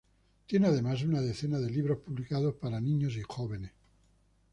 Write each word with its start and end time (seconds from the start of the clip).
Tiene 0.47 0.65
además, 0.65 1.03
una 1.03 1.21
decena 1.21 1.59
de 1.59 1.69
libros 1.69 1.99
publicados 1.99 2.55
para 2.55 2.81
niños 2.81 3.15
y 3.17 3.21
jóvenes. 3.21 3.71